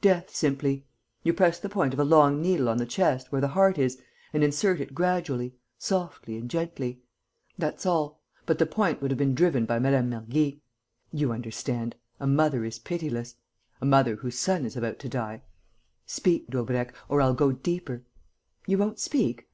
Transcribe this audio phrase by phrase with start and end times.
[0.00, 0.86] Death, simply....
[1.24, 4.00] You press the point of a long needle on the chest, where the heart is,
[4.32, 7.02] and insert it gradually, softly and gently.
[7.58, 10.08] That's all but the point would have been driven by Mme.
[10.08, 10.60] Mergy.
[11.12, 13.34] You understand: a mother is pitiless,
[13.78, 15.42] a mother whose son is about to die!...
[16.06, 18.04] 'Speak, Daubrecq, or I'll go deeper....
[18.66, 19.42] You won't speak?...